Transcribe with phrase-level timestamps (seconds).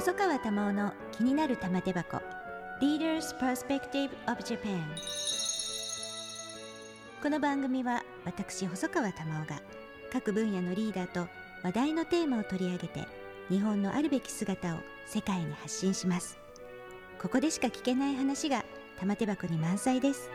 [0.00, 2.22] 細川珠緒の気になる玉手箱。
[2.80, 4.80] Leaders Perspective of Japan
[7.22, 9.60] この番組は私細川珠緒が
[10.10, 11.28] 各分野のリーダーと
[11.62, 13.06] 話題のテーマを取り上げて
[13.50, 16.38] 日本のあるべき姿を世界に発信します。
[17.20, 18.64] ここでしか聞けない話が
[18.98, 20.30] 玉手箱に満載です。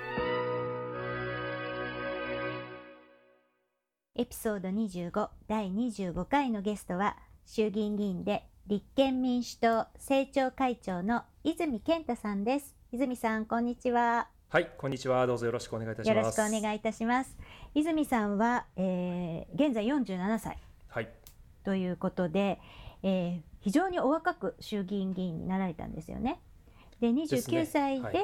[4.14, 12.76] エピソード25第25回のゲストは衆議院議員で立憲民主党政調会長の泉健太さんです。
[12.92, 14.28] 泉さんこんにちは。
[14.50, 15.28] はいこんにちは。
[15.28, 16.18] どうぞよろしくお願いいたします。
[16.18, 17.38] よろしくお願いいたします。
[17.76, 20.58] 泉さんは、えー、現在47歳。
[20.88, 21.10] はい。
[21.64, 22.60] ということで、
[23.04, 26.42] えー、非常にお若く衆議院議員になられたんですよね。
[27.00, 28.20] で29歳で、ね。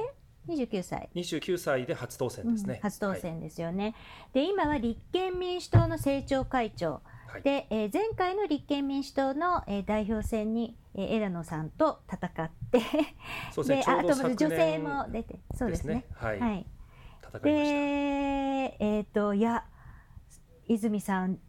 [0.47, 1.09] はい、29歳。
[1.13, 3.93] 29歳で初当選ですね、うん、初当選ですよね、はい、
[4.33, 7.03] で今は立憲民主党の政調会長
[7.39, 12.81] で、えー、前回の立憲民主党の、えー、代表選に、えー、枝野さんと戦って
[13.51, 16.05] そうですね、あと女性も出てそうですね。
[16.15, 16.65] はい、はい、
[17.43, 17.49] で
[18.79, 19.65] えー、といや
[20.67, 21.39] 泉さん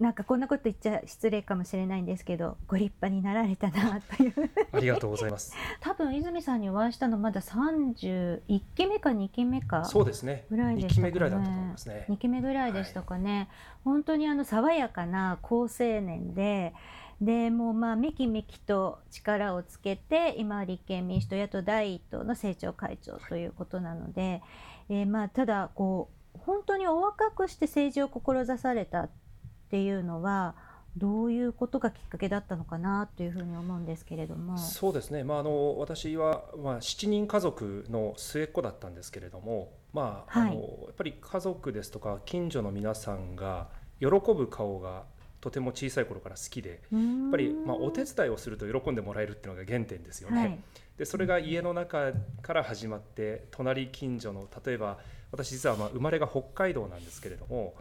[0.00, 4.50] なんかこんなこと言っちゃ失礼かもしれないんですけどご立派になられたなという。
[4.72, 5.54] ありがとうございます。
[5.80, 10.44] 多分泉さんにお会いしたのまだ31期目か2期目かそうですね。
[10.50, 11.00] ぐらいでしたかね。
[11.00, 12.06] 2期目ぐらいだったと思いますね。
[12.08, 13.48] 2期目ぐらいでしたかね、はい、
[13.84, 15.68] 本当にあの爽やかな好青
[16.00, 16.74] 年で
[17.20, 24.42] でもうまあめきめきと力をつけて今立憲民主党野党第一党の政調会長ということなので、はい、
[24.90, 29.08] えー、まあただこう本当にお若くして政治を志された
[29.68, 30.54] っていうのは
[30.96, 34.56] どういうことがきっかけだったのかなというふうに思うんですけれども。
[34.56, 43.68] そうですね、まあ、あの私は、まあ、7人家族の末っ子だったんですけれども、まあ、はい、あのやっぱり家族ですとか近所の皆さんが
[44.00, 45.04] 喜ぶ顔が
[45.40, 50.40] とても小さい頃から好きでやっぱり、まあ、お手伝いをすると喜んでもらえるっていうのが原点ですよね。
[50.40, 50.58] はい、
[50.96, 54.98] でそれが家の中から始まって隣近所の例えば
[55.30, 57.74] 私実はまあ生まれが北海道なんですけれども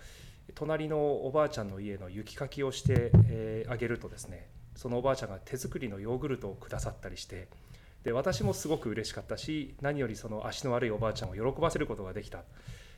[0.57, 7.47] 隣のおばあちゃんの家の雪かきをしてあ、えー、げるとですねそのおばあちゃんが手作りのヨーグルトをくださったりして
[8.03, 12.39] で私もすごく嬉しかったし何よりその足の悪いおばあちゃんを喜ばせることができた。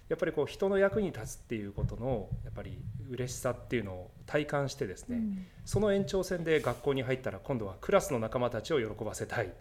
[0.08, 2.82] やっぱりこう人の役に立つっていうことのやっぱり
[3.12, 9.52] 嬉しさっていうのを体感してですね、うん、その延長線で学校に入ったら今度はクラスの仲間たちを喜ばせたい。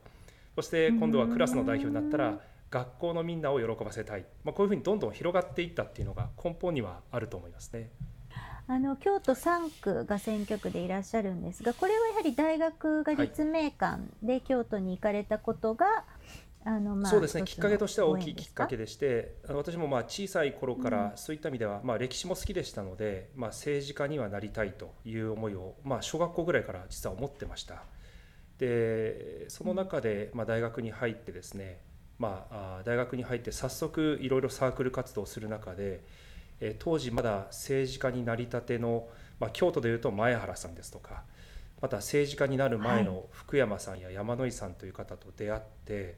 [0.54, 7.90] そして今度はクラスの代表になったら学校のみんなを喜ばせたい、まあ、こういうふうにどんどん広がっていったっていうのが根本にはあると思いますね。
[8.70, 15.92] あの京都3区が選挙区でいらっしゃるんですがこれはやはり大学が立命館で京都に行かれたことが、は
[16.66, 17.44] い、あのまあ、そうですね。
[17.44, 27.84] きっかけとしては大きいきっかけでして私もまあ小さい頃からそういった意味では、まあ、歴史も好きでしたので、まあ、政治家にはなりたいという思いを、まあ、小学校ぐらいから実は思ってました。
[28.58, 31.80] でその中で、まあ、大学に入ってですね
[32.18, 36.02] まあ、大学に入って早速いろいろサークル活動をする中で、
[36.60, 39.06] え当時まだ政治家になりたての、
[39.38, 41.22] まあ、京都でいうと前原さんですとか
[41.80, 46.14] また政治家になる前の福山さんや山野井さんという方と出会って、はい、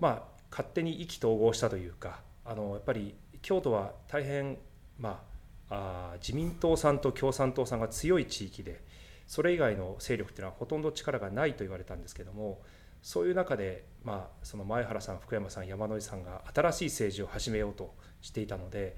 [0.00, 4.58] まあ、勝手に意気投合したというかあのやっぱり京都は大変、
[4.98, 5.22] ま
[5.70, 8.84] あ、あ自民党さんと共産党さんが強い地域で
[9.26, 12.60] それ以外の勢力っていうのはほとんど力がないと言われたんですけども
[13.02, 18.96] そういう中で、まあ、その前原さん福山さん山野井さんが新しい政治を始めようとしていたので、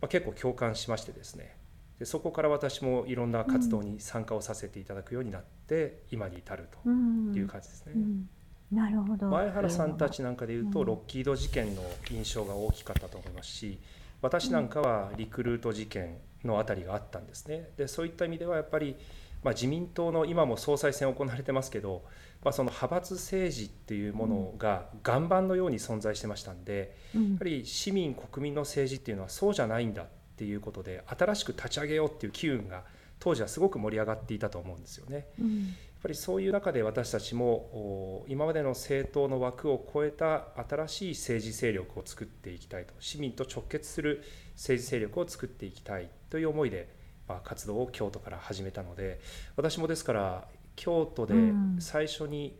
[0.00, 1.56] まあ、結構共感しましてですね。
[1.98, 7.92] でそこから私もいろんな活動に参加をさせていただくようになって、今に至るという感じですね。
[7.94, 8.02] うん。
[8.02, 8.28] うん
[8.72, 9.28] なるほど。
[9.28, 13.78] 前原さんたちなんかでいうと、ロッキード事件の印象が大きかったと思いますし
[14.20, 17.68] 私なんかはリクルート事件のあたりがあったんですね。
[17.76, 18.96] でそういった意味ではやっぱり
[19.44, 22.02] まあ、自民党の今も総裁選行われてますけど、
[22.42, 30.06] まあ、その派閥政治っていうものが岩盤のように存在してましたんで、やっぱり市民国民の政治っていうのはそうじゃないんだっ
[30.36, 32.84] ていうことで新しく立ち上げようっていう機運が
[33.20, 35.26] 当時はすごく盛り上がっていたと思うんですよね。
[35.38, 44.22] やっぱりそういう中で私たちも今までの政党の枠を超えた新しい政治勢力を作っていきたいと市民と直結する
[44.54, 47.03] 政治勢力を作っていきたいという思いで
[47.44, 49.20] 活動を京都から始めたので
[49.56, 50.44] 私もですから
[50.76, 51.34] 京都で
[51.78, 52.58] 最初に、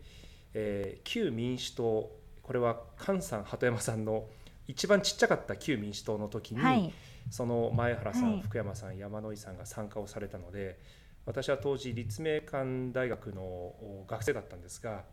[0.53, 4.25] えー、旧民主党これは菅さん鳩山さんの
[4.67, 6.93] 一番ちっちゃかった旧民主党の時に、はい、
[7.29, 10.79] その前原さん、はい、福山さん山野井さんが参加をされたので
[11.25, 13.73] 私は当時立命館大学の
[14.07, 15.03] 学生だったんですが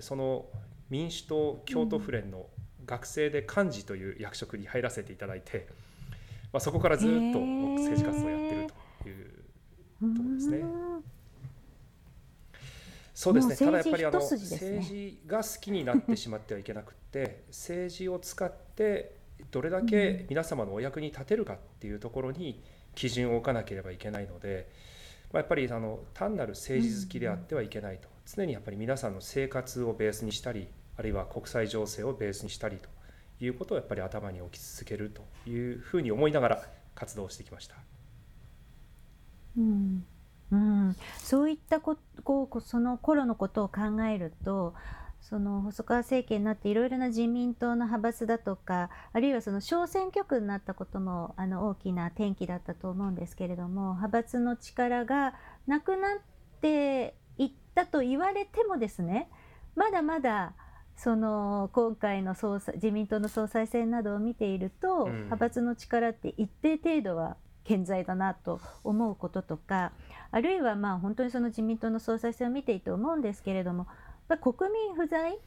[0.00, 0.46] その
[0.90, 2.46] 民主党京都府連の
[2.86, 5.68] 学生で幹事という役職に入らせていただいて、
[6.52, 8.74] まあ、そこからずっと政治活動をやってると
[9.06, 9.26] いう
[10.00, 10.64] ところですね。
[13.14, 13.56] そうですね。
[13.56, 19.16] ただやっぱりあの政治が好きになってしまってはいけなくって 政治を使って
[19.50, 22.62] どれだけ皆様のお役に立てるかっていうところに
[22.94, 24.70] 基準を置かなければいけないので、
[25.32, 28.08] まあ、やっぱりあの単なる政治好きであってはいけないと。
[28.24, 32.88] 常にやっぱり皆さんの生活をベースにしたりあるいは国際情勢をベースにしたりと
[33.40, 37.76] いうことをやっぱり頭に置き続けるというふうに思いながら活動してきました。
[39.58, 40.06] うん。
[40.50, 44.74] うん、そういったここうその頃のことを考えると
[45.20, 55.34] その細川政権になっていろいろな自民党の派閥だとかあるいはその小選挙区になったこともあの大きな転機だったと思うんですけれども派閥の力が
[55.66, 56.18] なくなっ
[56.62, 59.28] ていったと言われてもですね
[59.76, 60.54] まだまだ
[60.96, 65.12] その今回の総裁自民党の総裁選などを見ていると、うん。
[65.12, 67.36] 派閥の力って一定程度は
[67.68, 69.92] 健在だなと思うこととか
[70.30, 73.86] あるいはまあ本当にその自民党の総裁選を見ていて思うんですけれども
[74.40, 75.38] 国民不在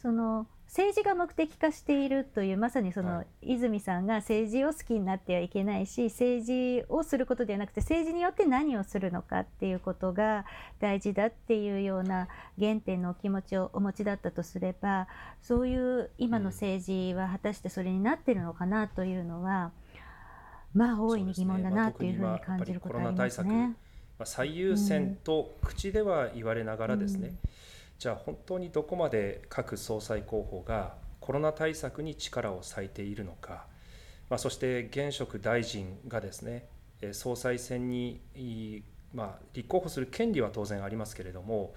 [0.00, 3.26] その政治が目的化しているというまさにその、はい。
[3.54, 10.44] 泉さんが政治を好きになってはいけないし政治をすることではなくて政治によって何をするのかっていうことが
[10.80, 12.28] 大事だっていうような
[12.58, 15.08] 原点のお気持ちをお持ちだったとすれば
[15.42, 19.72] そういう今の政治は果たしてそれになってるのかなというのは、
[20.74, 23.48] まあ大いに疑問だなというふうに感じることありますね。
[23.48, 23.76] まあ特に今やっぱりコロナ対ね。
[24.18, 27.38] まあ最優先と口では言われながらですね、うん。
[27.98, 33.66] じゃあ本当にどこまで各総裁候補がコロナ対策に力を割いているのか、
[34.28, 36.66] まあ、そして現職大臣がですね
[37.00, 38.20] えー総裁選に、
[39.14, 41.72] まあ、立候補する権利は当然ありますけれども、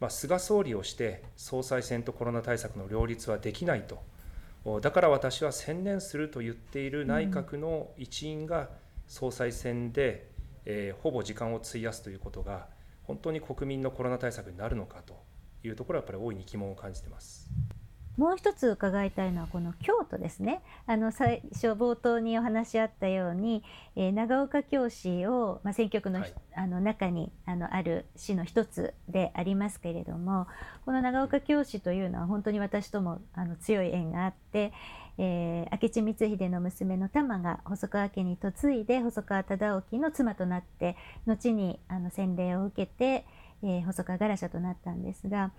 [0.00, 4.00] まあ、菅総理をして総裁選とコロナ対策の両立はできないとお
[4.82, 8.68] だから私は専念すると言っている内閣の一員が
[9.06, 10.30] 総裁選で、
[10.64, 12.66] えーほぼ時間を費やすということが
[13.04, 15.14] 本当に国民のコロナ対策になるのかと
[15.64, 17.48] いうところはやっぱり大いに疑問を感じてます。
[18.18, 23.62] もう一つ伺いたいのはこの京都ですねあの最初冒頭にお話しあったように、
[23.94, 30.48] えー長岡京市を、まあ、選挙区の,、はいあの中にあのある市の一つでありますけれども
[30.84, 34.72] この長岡京市というのは本当に私ともあの強い縁があって、
[35.18, 43.24] えー明智光秀の娘の玉が細川家に嫁いで細川忠興の妻となって後にあの洗礼を受けて、
[43.62, 45.52] えー細川ガラシャとなったんですが。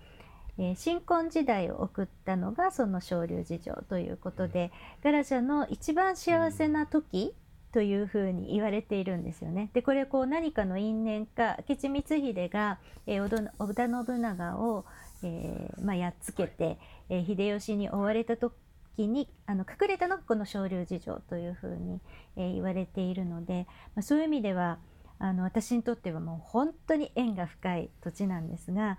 [0.58, 4.70] えー新婚時代を送ったのがその昇龍寺城ということで、
[5.02, 7.34] ガラシャの一番幸せな時
[7.72, 9.70] というふうに言われているんですよね。
[9.72, 14.84] でこれこう何かの因縁か明智光秀が、えー織田信長を、
[15.22, 18.54] えーまあ、やっつけて、えー秀吉に追われた時
[18.98, 22.00] にあの隠れたのがこの昇龍寺城というふうに、
[22.36, 24.78] えー言われているので、まあ、そういう意味では
[25.20, 28.98] あの私にとってはもう本当に縁が深い土地なんですが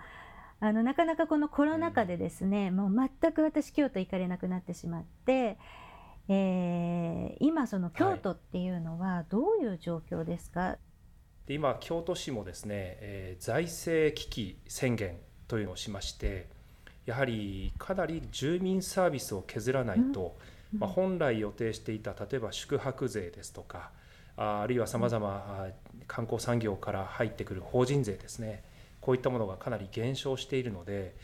[0.64, 5.58] あのなかなかこのコロナ禍でですね、もう全く私京都行かれなくなってしまって、
[6.30, 10.78] えー今その京都っていうのはどういう状況ですか、
[11.48, 15.18] で今京都市もですね、えー財政危機宣言
[15.48, 16.48] というのをしまして
[17.06, 20.38] やはりかなり住民サービスを削らないと、
[20.74, 20.80] うん。
[20.80, 23.92] まあ、本来予定していた例えば宿泊税ですとか
[24.38, 25.68] ああるいはさまざま
[26.08, 28.64] 観光産業から入ってくる法人税ですね
[29.02, 31.16] こういったものがかなり減少しているので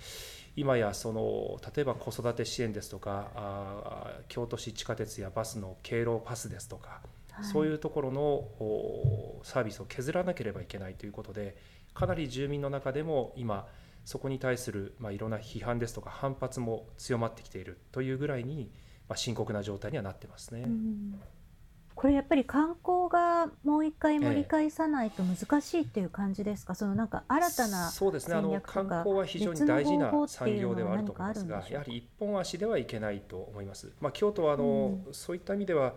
[0.55, 7.01] 今やその例えば子育て支援ですとかあー京都市地下鉄やバスの敬老パスですとか
[7.43, 11.55] そういううところのおサービスを削らなければいけないということで
[11.93, 13.67] かなり住民の中でも今
[14.05, 18.71] そこに対する、まあ、いろんな批判ですとか反発も強まってきているというぐらいに、
[19.07, 20.61] まあ、深刻な状態にはなってますね。
[20.61, 21.19] うん
[21.97, 28.35] これやっぱり観光がもう一回盛り返さないと難しいっていう感じですか、そのなんか新たなそうですね。
[28.35, 33.91] あの戦略とか観光は非常に大事な産業ではあると思いますがやはり一本足ではいけないと思います。
[33.99, 35.95] まあ、京都はあの、そういった意味では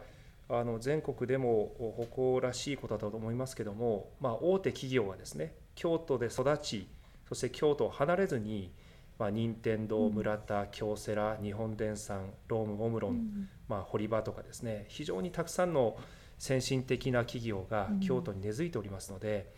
[0.49, 6.89] あの全国でも誇らしいことだと思いますけども、まあ、大手企業はですね京都で育ち
[7.29, 8.73] そして京都を離れずに、
[9.21, 10.15] まあ、任天堂うん。
[10.15, 15.97] 村田京セラ日本電産ロームオムロン、うんまあ、堀場とかですね非常にたくさんの
[16.39, 19.53] 先進的な企業がうん京都に根付いておりますので、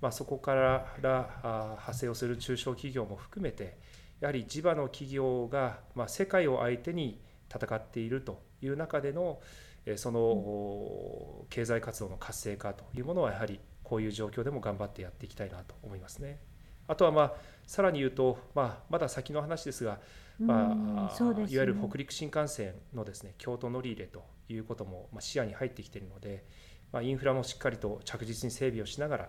[0.00, 3.76] まあ、そこからあ派生をする中小企業も含めて
[4.20, 7.20] やはり地場の企業が、まあ、世界を相手に
[7.52, 9.40] 戦っているという中での
[9.86, 16.38] えーその、お経済活動の活性化というものはやはりこういう状況でも頑張ってやっていきたいなと思いますね。
[16.88, 17.32] あとはまあ
[17.66, 19.98] さらに言うと、まあ、まだ先の話ですが、
[20.38, 21.46] まうんあね。
[21.48, 26.44] いわゆる北陸新幹線のですね京都乗り入れということもまあ視野に入ってきているので、
[26.90, 29.28] まあ、インフラもしっかりと着実に整備をしながら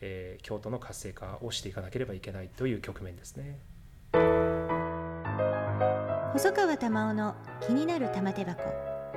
[0.00, 3.58] えー、京都の活性化をしていかなければいけないという局面ですね。
[6.32, 7.34] 細川玉緒の
[7.66, 8.62] 気になる玉手箱。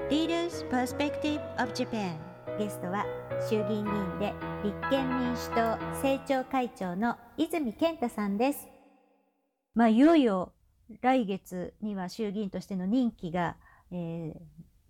[0.10, 2.29] Leaders Perspective of Japan
[2.60, 3.06] ゲストは
[3.50, 4.34] 衆議院議員で
[4.66, 8.68] 立憲民主党政調会長の泉健太さんです。
[9.76, 10.52] まあいよいよ
[11.00, 13.56] 来月には衆議院としての任期が、
[13.92, 14.34] えー、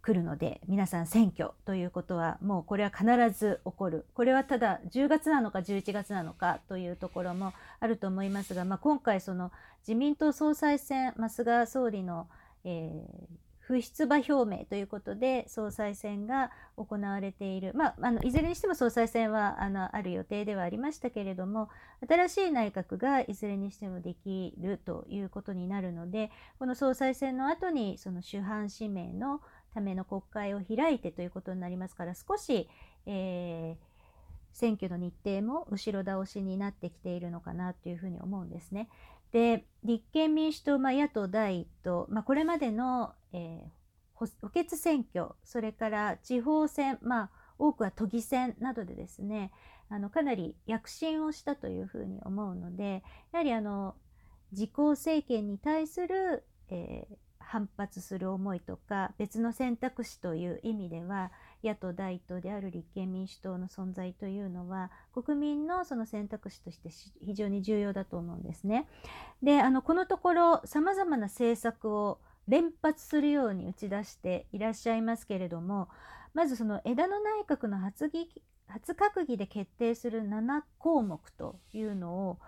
[0.01, 3.05] 来るので皆さん選挙ということはもうこれは必
[3.37, 4.07] ず起こる。
[4.15, 9.51] これはただ10月なのか11月なのかというところもあると思いますが、まあ、今回その
[9.87, 12.27] 自民党総裁選、まあ、菅総理の、
[12.63, 21.69] えー、不出馬表明ということで総裁選が行われている、まあ、あのいずれにしても総裁選はあのある予定ではありましたけれども
[22.07, 29.39] 新しい内閣がいずれにしてもできるということになるのでこの総裁選の後にその主犯指名の
[29.71, 32.67] ための国会を開いてということになりますから少し、
[33.05, 38.89] えー、選挙の日程も後ろ倒しになってきているのかなというふうに思うんですね。
[39.31, 43.69] で立憲民主党、まあ、野党第一党、まあ、これまでの、えー、
[44.15, 49.51] 補欠選挙それから地方選、まあ、多くは都議選などでですね
[49.89, 53.95] あのかなり躍進をしたというふうに思うのでやはりあの
[54.51, 61.31] 自公政権に対する、えー、反発する思いとか別の選択肢という意味では
[61.63, 66.89] 野党第一党である立憲民主党の存在というのは国民のその選択肢として
[67.21, 68.87] 非常に重要だと思うんですね。
[69.43, 75.89] であのこのところさまざまな政策を連発するように打ち出していらっしゃいますけれども
[76.33, 78.09] まずその枝野内閣の初
[78.67, 82.39] 初閣議で決定する7項目というのを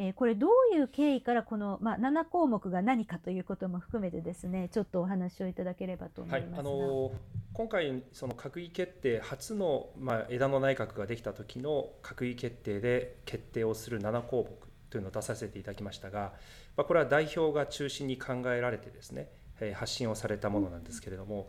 [0.00, 7.10] えー、これどういう経緯からこの、まあ、7項目が何かということも含めてですねちょっとお話をいただければと思います、はい、あの
[7.52, 16.32] 今回その閣議決定初の、まあ、枝野内閣ができた時の閣議決定で決定をする7項目というのを出させていただきましたが、
[16.76, 19.28] まあ、これは代表が中心に考えられてですね、
[19.74, 21.48] 発信をされたものなんですけれども、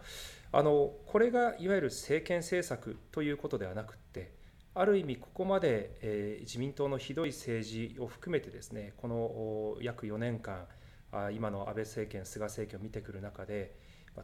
[0.52, 4.32] あのこれがいわゆる政権政策ということではなくって
[4.80, 10.68] ある意味、ここまで、えー、自民党のひどい政治を含めてですね、この約4年間、
[11.12, 13.76] あ今の安倍政権、菅政権を見てくる中で、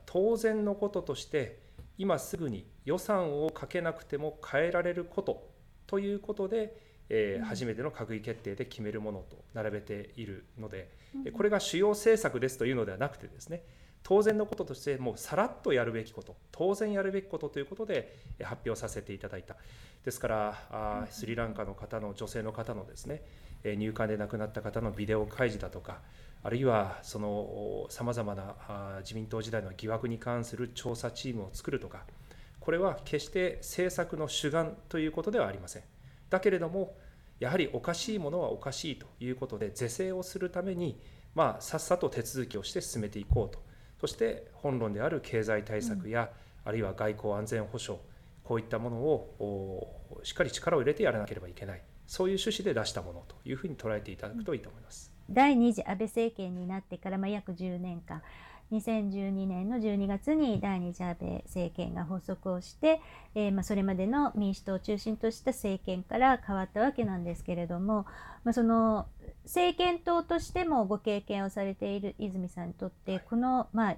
[0.06, 1.60] 当然のこととして、
[1.98, 5.46] 今すぐに予算をかけなくても変えられること
[5.88, 6.78] ということで、
[7.10, 10.90] えー、初めての閣議決定で決めるものと並べているので、
[11.34, 13.64] これが主要政策ですというのではなくてですね、
[14.06, 19.56] 当然のこととしてもうさらっとやるべきこと当然やるべきことということで発表させていただいた。
[20.04, 23.24] ですからあスリランカの方の女性の方のですね
[23.64, 26.02] 入管で亡くなった方のビデオ開示だとか
[26.44, 32.04] あるいはそのさまざまな自民党時代の疑惑に関する調査チームを作るとか
[32.60, 35.84] これは決して政策の主眼ということではありません。
[36.30, 36.96] だけれども
[37.40, 41.00] やはりおかしいものはおかしいということで是正をするために
[41.36, 43.62] まあ、さっさと手続きをして進めていこうと
[44.00, 46.32] そして本論である経済対策や、
[46.64, 48.02] あるいは外交安全保障
[48.44, 51.82] こういったものをしっかり力を入れてやらなければいけない。
[52.08, 55.12] そういう趣旨で出したものというふうに捉えていただくといいと思います。
[55.30, 58.22] 第2次安倍政権になってから、まあ、約10年間
[58.72, 63.00] 2012年の12月に第2次安倍政権が発足をして、
[63.36, 68.06] えー、まあ、それまでの民主党を中心とした政権から変わったわけなんですけれども、
[68.44, 69.08] まあ、その
[69.44, 73.98] 政権党としてもご経験をされている泉さんにとってこの、まあ、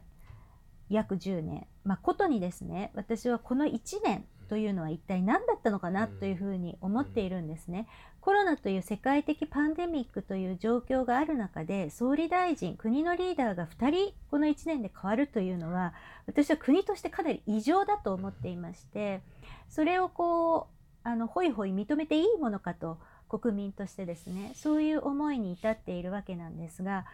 [0.90, 7.88] 約10年、まあ、ことにですね私はこの1年というのは一体何だったのかなというふうに思っているんですね。
[8.28, 15.94] コロナという世界的パンデミックという状況がある中で総理大臣国のリーダーが2人この1年で変わるというのは
[16.26, 19.22] 私は国としてかなり異常だと思っていまして
[19.70, 20.68] それをこ
[21.06, 22.98] うあのホイホイ認めていいものかと
[23.30, 27.06] 国民としてですねそういう思いに至っているわけなんですが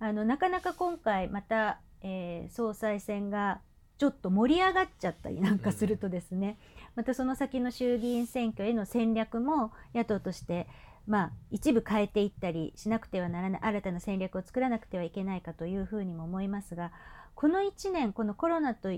[0.00, 3.60] あのなかなか今回また、えー、総裁選が
[3.98, 6.58] ちょっと盛り上がっちゃったりなんかするとですね、
[6.94, 10.66] またその先の衆議院選挙への戦略も野党として
[11.06, 16.90] まあ、一部変えていったりしなくてはならない新たな戦略を作らなくてはいけないかというふうにも思いますが
[17.36, 18.88] この1年このコロナと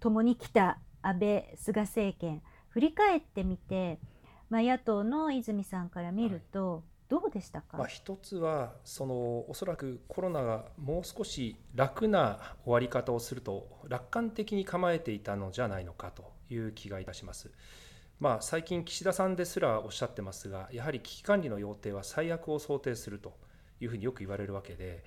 [0.00, 3.98] ともに来た安倍菅政権振り返ってみて
[4.52, 6.82] まあ、野党の泉さんから見ると、はい、
[7.12, 17.50] どうでしたか、まあ、一つはそのおそらくコロナがもう少し楽な終わり方をすると楽観的に構えていたのじゃないのかという気がいたします。
[18.18, 23.36] まあ、最近、岸田さんですらおっしゃってますが、やはり危機管理の要諦は最悪を想定すると
[23.80, 25.04] いうふうによく言われるわけで、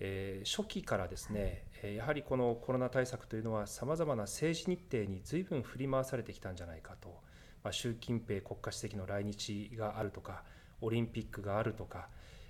[0.00, 7.22] えー、初期からですね、やはりこのコロナ対策というのは、さまざまな政治日程に随分振り回されてきたんじゃないかと。
[7.62, 10.42] まあ、習近平国家主席の来日があるとか
[10.80, 12.08] オリンピックがあるとか、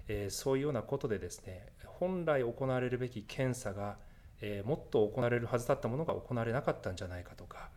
[0.09, 3.97] えー、そういうようなことでですね本来行われるべき検査が、
[4.40, 7.69] えー、もっと行われるはずだったものが行われなかったんじゃないかとか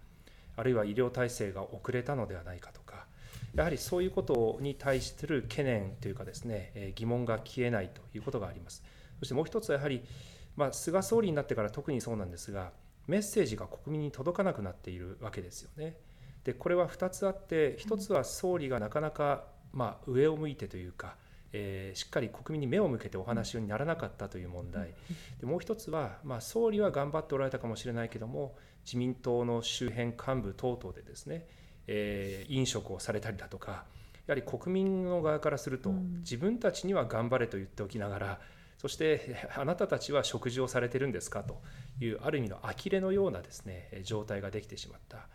[0.55, 3.05] あるいは医療体制が遅れたのではないかとか
[3.55, 8.83] やはりそういうことに対する懸念というかですね、えー、疑問が消えないということがあります。
[9.19, 10.03] そしてもう一つはやはり、
[10.55, 12.71] まあ、菅総理になってから特にそうなんですが
[13.07, 15.97] メッセージが国民に届かなくなっているわけですよね。
[16.43, 19.45] でこれは2つあって1つは総理がなかなか、
[19.77, 21.15] まあ、上を向いてというか、
[21.53, 24.95] えー、しっかり国民に目を向けてお話にならなかったという問題。
[25.39, 31.45] でもう1つは、まあ、総理は頑張っておられたかもしれないけども自民党の周辺幹部等々でですね、
[31.85, 33.85] えー、飲食をされたりだとか
[34.25, 38.39] やはり国民の側からすると、自分たちには頑張れと言っておきながら
[38.77, 41.61] そして あなたたちは食事をされてるんですかと
[41.99, 45.27] いうある意味の呆れのようなですね状態ができてしまった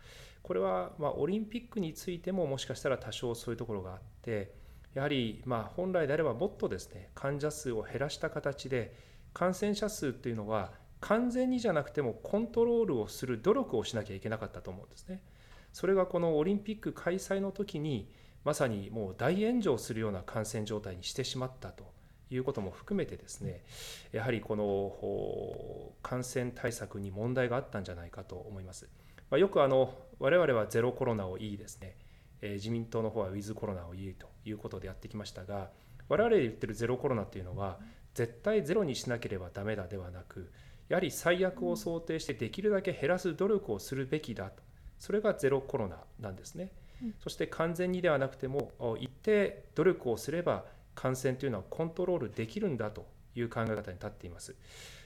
[0.43, 4.53] これはまオリンピックについてももしかしたら多少そういうところがあって
[4.95, 8.95] やはりま本来であればもっとですね患者数を減らした形で
[9.33, 15.23] 感染者数っていうのは完全にじゃなくてもコントロールをする努力をしなきゃいけなかったと思うんですね。
[15.73, 18.09] それがこのオリンピック開催の時に
[18.45, 21.93] まさにもう大炎上するような感染状態にしてしまったと
[22.31, 23.65] いうことも含めてですね
[24.13, 28.89] やはりこの感染対策に問題があったんじゃないかと思います。
[29.33, 31.97] まあ、よくあの我々はゼロコロナをいいですね、
[32.43, 35.71] えー、自民党の方はウィズコロナをいいということでやってきましたが
[36.11, 37.79] 我々言ってるゼロコロナというのは
[38.13, 40.53] 絶対ゼロにしなければダメだではなく
[40.91, 44.63] やはり最悪を想定してできるだけ減らす努力をするべきだと。
[44.99, 46.71] それがゼロコロナなんですね。
[47.21, 54.55] そして完全にではなくても一定努力をすれば感染というのはコントロールできるんだという考え方に立っています。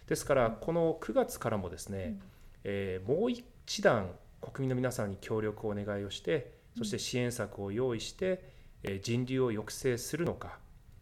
[0.08, 2.18] ですから、この9月からもですね、
[2.64, 3.30] えー、もう
[3.66, 8.54] 一段国民の皆さんに協力をお願いをして、そして支援策を用意して、
[8.84, 10.60] え人流を抑制するのか、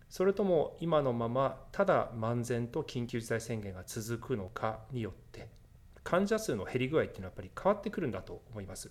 [0.09, 5.48] それとも今のままただ漫然と緊急事態宣言が続くのかによって、
[6.03, 8.90] 患者数の減り具合っていうのはやっぱり変わってくるんだと思います。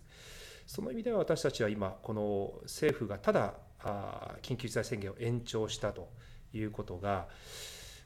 [0.67, 3.55] その意味では私たちは今、この政府がただ
[4.43, 6.09] 緊急事態宣言を延長したと
[6.53, 7.27] いうことが、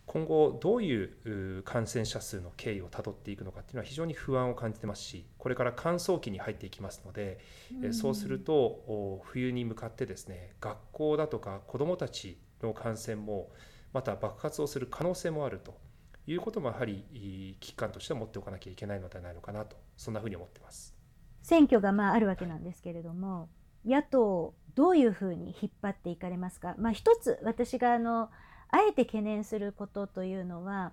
[0.07, 7.39] 今後どういう感染者数の経緯をたどっていくのかっていうのは非常に不安を感じてますしこれから乾燥期に入っていきますので、
[7.83, 13.51] うん、そうすると冬に向かってですね学校だとか子どもたちの感染も
[13.91, 15.77] また爆発をする可能性もあると
[16.25, 20.95] いうこともやはり危機感としては持っておかなきゃいけないのではないのかなとそんなふうに思ってます。
[21.41, 23.49] 選挙がまああるわけなんですけれども
[23.85, 28.29] 野党どういうふうに引っ張っていかれますか、まあ、一つ私があの
[28.69, 30.91] あえて懸念することというのは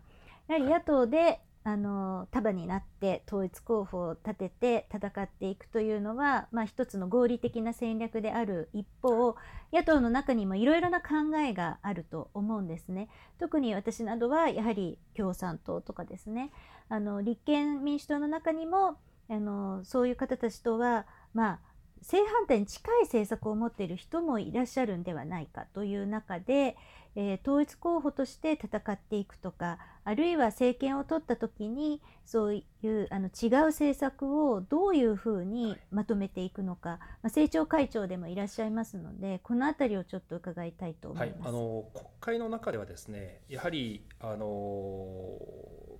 [0.48, 9.34] やはり野党であの束になって統一候補を立てて戦っていくというのは、まあ、一つの合理的な戦略である一方
[9.72, 13.08] 野党の中にもいろいろな考えがあると思うんですね。
[13.38, 16.50] 特に私などはやはり共産党とかですね
[16.90, 18.98] あの立憲民主党の中にも
[19.30, 21.60] あのそういう方たちとはまあ
[22.04, 26.76] 正反対に近い政策を持っている人もいらっしゃるんではないかという中で、
[27.16, 45.38] えー、統一候補として戦っていくとかあるいは政権を取った時にそういうあの違う政策をどういうふうにまとめていくのか、はい、まあ、政調会長でもいらっしゃいますのでこの辺りをちょっと伺いたいと思います、はい、あの国会の中ではですねやはりあの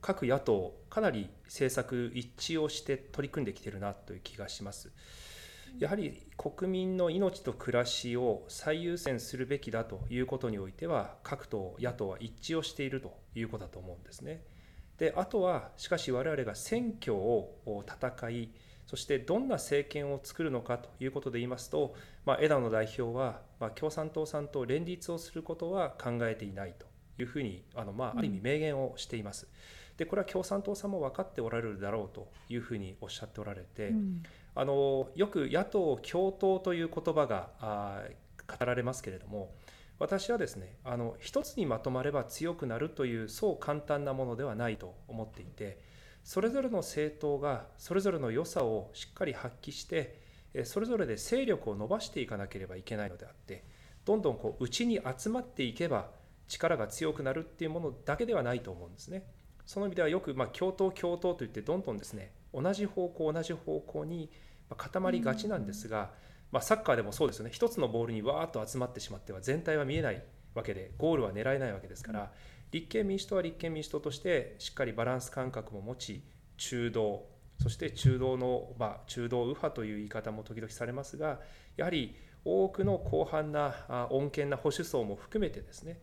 [0.02, 4.92] 各野党かなり政策一致をして取り組んできているなという気がします。
[5.78, 14.44] やはり国民の命と暮らしを最優先するべきだということにおいては、各党、野党は一致をしているということだと思うんですね。
[14.98, 18.50] であとは、しかし我々が選挙を戦い、
[18.86, 26.86] そしてどんな政権を作るのかということで言いますと、まあ、枝野代表は、まあ、共産党さんと連立をすることは考えていないと
[27.18, 29.48] いうふうに、あのまあ、ある意味明言をしています。
[29.96, 34.22] でこれは共産党さんも分かっておられるだろうというふうにおっしゃっておられて、うん、
[34.54, 38.02] あのよく野党共闘という言葉があ
[38.46, 39.52] 語られますけれども
[39.98, 45.78] 私はですねあの一つにまとまれば強くなるというそう簡単なものではないと思っていて
[46.24, 50.18] それぞれの政党がそれぞれの良さをしっかり発揮して
[50.64, 53.64] それぞれで勢力を伸ばしていかなければいけないのであって
[54.04, 56.10] どんどんこう内に集まっていけば
[56.48, 59.24] 力が強くなるっていうものだけではないと思うんですね。
[59.66, 64.30] その意味ではよく、まあ、共闘共闘といってどんどんですね同じ方向同じ方向に
[64.76, 66.10] 固まりがちなんですが、
[66.50, 67.50] まあ、サッカーでもそうですよね。
[67.52, 70.22] 一つのボールにわーっと集まってしまっては全体は見えない
[70.54, 72.30] わけでゴールは狙えないわけですから
[72.70, 76.22] 立憲民主党は立憲民主党としてしっかりバランス感覚も持ち
[76.56, 77.26] 中道
[77.60, 81.40] そして中道の、まあ、中道右派という言い方も時々されますが
[81.76, 83.74] やはり多くの広範な
[84.10, 85.98] 穏健な保守層も含めてですね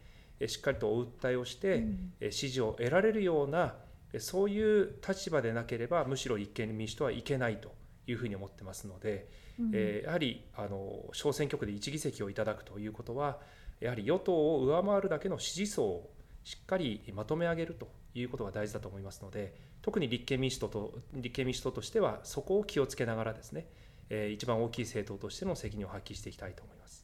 [0.48, 1.84] しっかりとお訴えをして、
[2.32, 3.76] 支持を得られるような
[4.20, 7.74] そういう立場でなければむしろ立憲民主党はいけないと
[8.08, 13.40] いうふうに思ってますので、うん、えー、やはりあの小選挙区で1議席をいただくということは
[13.80, 23.68] やはり与党を上回るだけの支持層をしっかりまとめ上げるということが大事だと思いますので特に立憲民主党と立憲民主党としてはそこを気をつけながらですね、
[24.10, 27.01] えー、一番大きい政党としての責任を発揮していきたいと思います。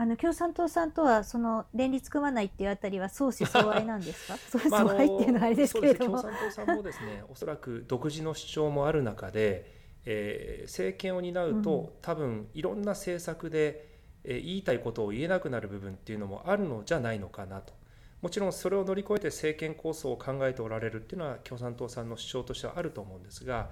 [0.00, 4.38] あの共産党さんとはその連立組まないっていうあたりは相思相愛なんですか？
[4.58, 9.70] 相思相愛っていうのはあれですけれども、まあ、 共産党さんもですねおそらく独自の主張もある中で、
[10.06, 13.88] えー、政権を担うと、うん、多分いろんな政策で、
[14.24, 17.74] えー、言いたいことを言えなくなる部分っていうのもあるのじゃないのかなと。
[18.22, 23.68] もちろんそれを乗り越えて政権構想を考えておられるっていうのは共産党さんの主張としてはあると思うんですが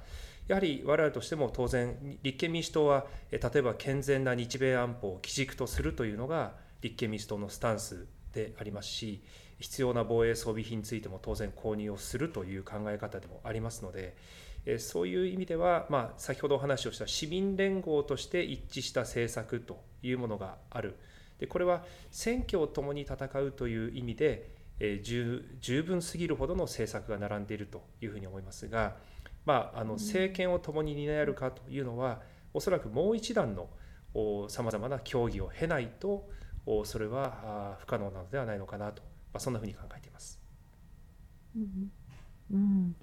[0.49, 9.23] やはり我々としても当然立憲民主党は例えば健全な日米安保を基軸とするというのが立憲民主党のスタンスでありますし
[9.61, 14.17] 必要な防衛装備品についても当然購入をするという考え方でもありますので
[14.79, 20.97] そういう意味では、まあ、先ほどお話をした市民連合として一致した政策というものがある
[21.39, 28.97] でこれは選挙を共に戦うという意味で、え十十分すぎるほどの政策が並んでいるというふうに思いますが。
[29.49, 32.21] まあ、あの政権を共に担えるかというのは、
[32.53, 33.71] おそらくもう一段の
[34.51, 36.29] さまざまな協議を経ないと
[36.85, 40.39] それは不可能なのではないのかなと、まあ、そんなふうに考えています。
[41.57, 41.91] うん、
[42.53, 42.97] うん、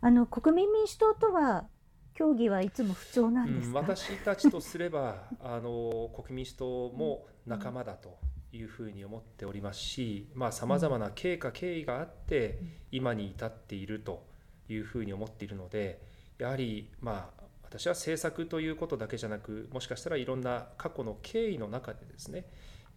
[0.00, 1.66] あの国民民主党とは
[2.14, 8.18] 協議はいつも不調なんです、うん、私たちとすれば あの国民民主党も仲間だと
[8.52, 12.60] いうふうに思っておりますしさまざ、まな経過経緯があって
[12.92, 14.31] 今に至っていると
[14.72, 16.00] いうふうに思っているので
[16.38, 22.44] やはりまあ私は政策ということだけじゃなくもしかしたらいろんな過去の経緯の中でですね、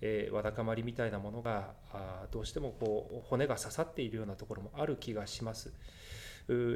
[0.02, 5.74] えー、わだかまりみたいなものがあどうしてもこう骨が刺さっているようなところもある気がします。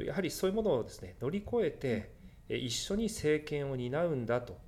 [0.04, 2.10] やはりそういうものをですね乗り越えて
[2.48, 4.58] え一緒に政権を担うんだと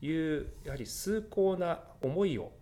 [0.00, 2.52] いうやはり崇高な思いを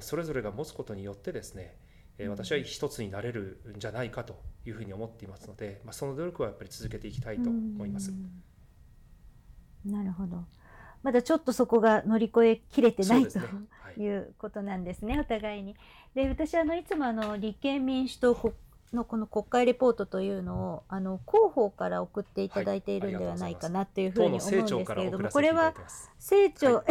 [0.00, 1.76] それぞれが持つことによってですね
[2.16, 8.12] え私は一つになれるんじゃないかというふうに思っていますので、まあ、その努力はやっぱり続けていきたいと思います。
[9.84, 10.44] なるほど。
[11.02, 15.76] まだちょっとそこが乗り越えきれてない、ね、ということなんですね、お互いに。
[16.14, 18.54] で私あのいつもあの立憲民主党国
[18.94, 24.50] のこの国会レポートというのをあの広報から送っていただいているんではないかなというふうに思うんです
[24.86, 25.74] けれども、これは
[26.18, 26.84] 政調、はい、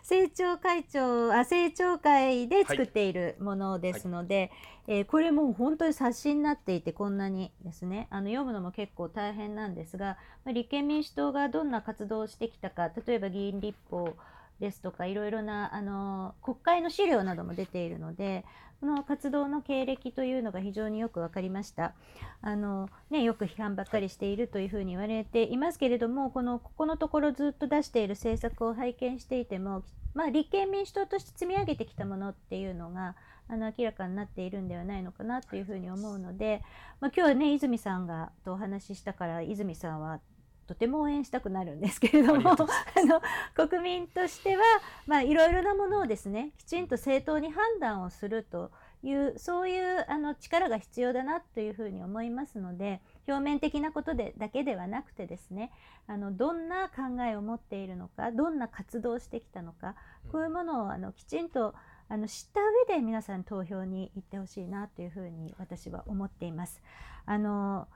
[0.00, 4.50] 政調会長あ政調会で作っているものですので、
[4.86, 14.16] はい、えー、これもう本当に冊子になっていてこんなにですねあの読むのも結構大変なんですが、まあ、立憲民主党がどんな活動をしてきたか例えば議員立法
[14.60, 18.44] ですとかいろいろなあの国会の資料なども出ているので
[18.80, 21.94] この活動の経歴というのが非常によく分かりました。
[22.42, 29.82] あのね、よく批判ばっかりしているというふうに言われていますけれどもこのここのところずっと出している政策を拝見していても、
[30.14, 33.16] まあ、立憲民主党として積み上げてきたものっていうのが
[33.48, 36.62] あの明らかになっているんではないのかなというふうに思うので、
[37.00, 40.20] まあ、今日はね泉さんがとお話ししたから泉さんは
[40.68, 42.56] とても応援したくなるんですけれどもあ
[43.04, 43.22] の
[43.54, 44.62] 国民としては、
[45.06, 48.70] まあ、いろいろなものをですねきちんと正当に判断をすると
[49.02, 55.70] いうそういうあの力が必要だなというふうに思いますので表面的なことでだけではなくてですね
[56.06, 59.94] あのどんな考えを持っているのかどんな活動をしてきたのか
[60.30, 61.74] こういうものをあのきちんと
[62.10, 62.60] あの知った
[62.92, 66.82] 上で皆さん投票に行ってほしいなというふうに私は思っています。
[67.26, 67.86] あの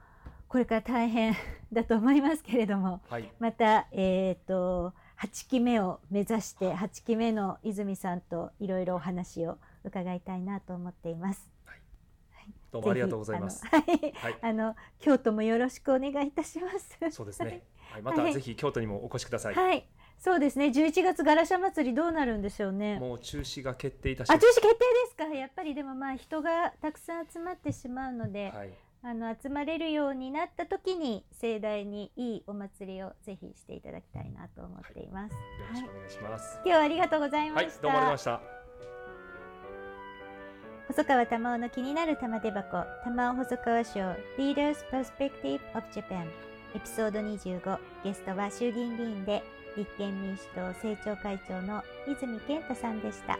[0.53, 1.35] これから大変
[1.73, 11.49] だと思いますけれども、はい、また、えーと、8期目を目指して8期目の泉さんといろいろお話を伺いたいなと思っています。
[11.65, 11.79] はい、
[12.71, 13.65] どうもありがとうございます。
[13.65, 13.83] はい、
[14.43, 16.99] あの京都もよろしくお願いいたします。
[17.09, 17.63] そうですね。
[17.89, 19.55] はい、またぜひ京都にもお越しください。
[19.55, 19.87] はい。
[20.19, 20.67] そうですね。
[20.67, 22.99] 11月ガラシャ祭りどうなるんでしょうね。
[22.99, 24.75] もう中止が決定いたしあ、中止決定で
[25.09, 25.23] すか。
[25.35, 28.73] やっぱりでもまあ人がたくさん集まってしまうので、はい、
[29.05, 35.35] あの集まれるようになった時に盛大にいいお祭りをぜひしていただきたいなと思っています。
[35.73, 37.69] はい、よろしくお願いします、はい、今日はありがとうございました。
[37.69, 38.41] はい、どうもありました。
[40.87, 43.99] 細川玉緒の気になる玉手箱玉緒細川賞
[44.37, 46.27] Leaders Perspective of Japan
[46.73, 49.43] エピソード25ゲストは衆議院議員で
[49.75, 53.37] 立憲民主党政調会長の泉健太さんでした。